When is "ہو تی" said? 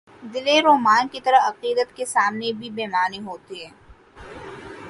3.25-3.63